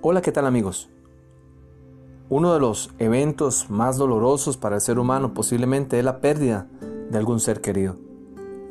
Hola, 0.00 0.22
¿qué 0.22 0.30
tal 0.30 0.46
amigos? 0.46 0.88
Uno 2.28 2.54
de 2.54 2.60
los 2.60 2.94
eventos 3.00 3.68
más 3.68 3.96
dolorosos 3.96 4.56
para 4.56 4.76
el 4.76 4.80
ser 4.80 5.00
humano 5.00 5.34
posiblemente 5.34 5.98
es 5.98 6.04
la 6.04 6.20
pérdida 6.20 6.68
de 7.10 7.18
algún 7.18 7.40
ser 7.40 7.60
querido. 7.60 7.96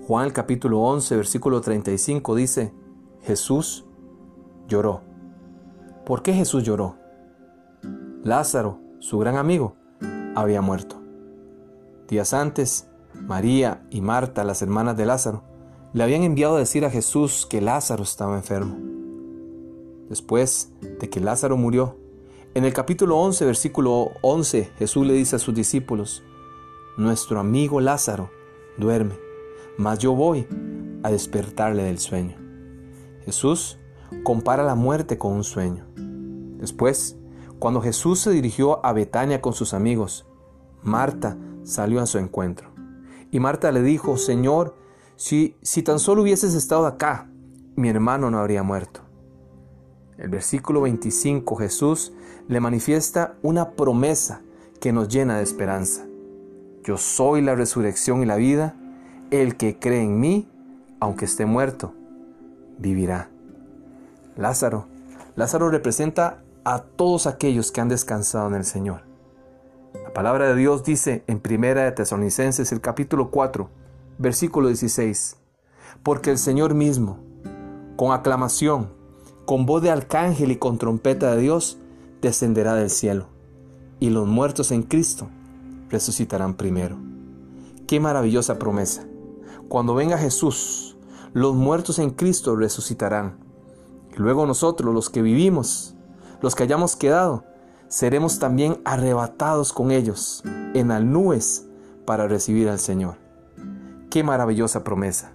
Juan 0.07 0.23
el 0.27 0.31
capítulo 0.31 0.79
11, 0.79 1.17
versículo 1.17 1.59
35 1.59 2.33
dice, 2.33 2.73
Jesús 3.23 3.85
lloró. 4.69 5.01
¿Por 6.05 6.23
qué 6.23 6.31
Jesús 6.31 6.63
lloró? 6.63 6.95
Lázaro, 8.23 8.79
su 8.99 9.19
gran 9.19 9.35
amigo, 9.35 9.75
había 10.33 10.61
muerto. 10.61 10.95
Días 12.07 12.33
antes, 12.33 12.87
María 13.13 13.85
y 13.89 13.99
Marta, 13.99 14.45
las 14.45 14.61
hermanas 14.61 14.95
de 14.95 15.05
Lázaro, 15.05 15.43
le 15.91 16.03
habían 16.03 16.23
enviado 16.23 16.55
a 16.55 16.59
decir 16.59 16.85
a 16.85 16.89
Jesús 16.89 17.45
que 17.45 17.59
Lázaro 17.59 18.03
estaba 18.03 18.37
enfermo. 18.37 18.96
Después 20.09 20.71
de 20.99 21.09
que 21.09 21.19
Lázaro 21.19 21.57
murió, 21.57 21.97
en 22.53 22.65
el 22.65 22.73
capítulo 22.73 23.17
11, 23.17 23.45
versículo 23.45 24.13
11, 24.21 24.71
Jesús 24.79 25.05
le 25.05 25.13
dice 25.13 25.35
a 25.35 25.39
sus 25.39 25.53
discípulos, 25.53 26.23
Nuestro 26.97 27.39
amigo 27.39 27.81
Lázaro 27.81 28.31
duerme, 28.77 29.19
mas 29.77 29.99
yo 29.99 30.13
voy 30.13 30.47
a 31.03 31.11
despertarle 31.11 31.83
del 31.83 31.99
sueño. 31.99 32.35
Jesús 33.25 33.77
compara 34.23 34.63
la 34.63 34.75
muerte 34.75 35.17
con 35.17 35.33
un 35.33 35.43
sueño. 35.43 35.85
Después, 36.57 37.17
cuando 37.59 37.81
Jesús 37.81 38.19
se 38.19 38.31
dirigió 38.31 38.83
a 38.85 38.93
Betania 38.93 39.41
con 39.41 39.53
sus 39.53 39.73
amigos, 39.73 40.25
Marta 40.81 41.37
salió 41.63 42.01
a 42.01 42.05
su 42.05 42.17
encuentro. 42.17 42.69
Y 43.29 43.39
Marta 43.39 43.71
le 43.71 43.81
dijo, 43.81 44.17
Señor, 44.17 44.75
si, 45.15 45.57
si 45.61 45.83
tan 45.83 45.99
solo 45.99 46.21
hubieses 46.21 46.53
estado 46.53 46.85
acá, 46.85 47.29
mi 47.75 47.89
hermano 47.89 48.31
no 48.31 48.39
habría 48.39 48.63
muerto. 48.63 49.01
El 50.17 50.29
versículo 50.29 50.81
25 50.81 51.55
Jesús 51.57 52.11
le 52.47 52.59
manifiesta 52.59 53.35
una 53.43 53.71
promesa 53.71 54.41
que 54.81 54.91
nos 54.91 55.07
llena 55.09 55.37
de 55.37 55.43
esperanza. 55.43 56.05
Yo 56.83 56.97
soy 56.97 57.41
la 57.41 57.53
resurrección 57.53 58.23
y 58.23 58.25
la 58.25 58.35
vida. 58.35 58.75
El 59.29 59.57
que 59.57 59.77
cree 59.77 60.01
en 60.01 60.19
mí, 60.19 60.49
aunque 60.99 61.25
esté 61.25 61.45
muerto, 61.45 61.93
vivirá. 62.79 63.29
Lázaro. 64.35 64.87
Lázaro 65.35 65.69
representa 65.69 66.41
a 66.63 66.79
todos 66.79 67.27
aquellos 67.27 67.71
que 67.71 67.81
han 67.81 67.89
descansado 67.89 68.47
en 68.47 68.55
el 68.55 68.65
Señor. 68.65 69.01
La 69.93 70.13
palabra 70.13 70.47
de 70.47 70.55
Dios 70.55 70.83
dice 70.83 71.23
en 71.27 71.39
Primera 71.39 71.83
de 71.83 71.91
Tesalonicenses 71.91 72.71
el 72.71 72.81
capítulo 72.81 73.29
4, 73.29 73.69
versículo 74.17 74.67
16, 74.67 75.37
porque 76.01 76.31
el 76.31 76.37
Señor 76.37 76.73
mismo, 76.73 77.19
con 77.97 78.11
aclamación, 78.11 78.96
con 79.47 79.65
voz 79.65 79.81
de 79.81 79.89
arcángel 79.89 80.51
y 80.51 80.57
con 80.57 80.77
trompeta 80.77 81.33
de 81.33 81.41
Dios, 81.41 81.77
descenderá 82.21 82.75
del 82.75 82.89
cielo, 82.89 83.27
y 83.97 84.09
los 84.09 84.27
muertos 84.27 84.71
en 84.71 84.83
Cristo 84.83 85.29
resucitarán 85.89 86.55
primero. 86.55 86.97
Qué 87.87 88.01
maravillosa 88.01 88.59
promesa. 88.59 89.07
Cuando 89.69 89.95
venga 89.95 90.17
Jesús, 90.17 90.97
los 91.31 91.55
muertos 91.55 91.97
en 91.99 92.09
Cristo 92.09 92.57
resucitarán. 92.57 93.37
Luego 94.17 94.45
nosotros, 94.45 94.93
los 94.93 95.09
que 95.09 95.21
vivimos, 95.21 95.95
los 96.41 96.53
que 96.53 96.63
hayamos 96.63 96.97
quedado, 96.97 97.45
seremos 97.87 98.39
también 98.39 98.81
arrebatados 98.83 99.71
con 99.71 99.91
ellos 99.91 100.43
en 100.73 100.89
las 100.89 101.01
nubes 101.01 101.65
para 102.03 102.27
recibir 102.27 102.67
al 102.67 102.79
Señor. 102.79 103.15
Qué 104.09 104.23
maravillosa 104.23 104.83
promesa. 104.83 105.31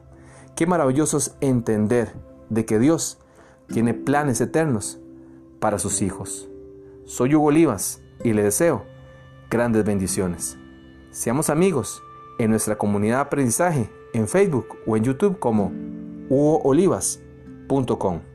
Qué 0.54 0.66
maravilloso 0.66 1.16
es 1.16 1.34
entender 1.41 2.12
de 2.50 2.66
que 2.66 2.78
Dios 2.78 3.16
tiene 3.68 3.94
planes 3.94 4.41
eternos 4.41 4.98
para 5.60 5.78
sus 5.78 6.02
hijos. 6.02 6.48
Soy 7.05 7.34
Hugo 7.34 7.46
Olivas 7.46 8.03
y 8.25 8.32
le 8.32 8.42
deseo 8.42 8.84
grandes 9.50 9.84
bendiciones. 9.84 10.59
Seamos 11.10 11.50
amigos 11.50 12.03
en 12.38 12.50
nuestra 12.50 12.78
comunidad 12.78 13.16
de 13.16 13.22
aprendizaje 13.22 13.91
en 14.14 14.28
Facebook 14.28 14.66
o 14.87 14.97
en 14.97 15.04
YouTube 15.04 15.38
como 15.38 15.72
hugoolivas.com. 16.28 18.31